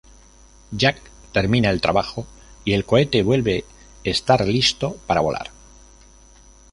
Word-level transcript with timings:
Jack 0.73 0.99
termina 1.31 1.69
el 1.69 1.79
trabajo, 1.79 2.25
y 2.65 2.73
el 2.73 2.85
cohete 2.85 3.21
vuelve 3.21 3.65
estar 4.03 4.43
listo 4.47 4.97
para 5.05 5.21
volar. 5.21 5.51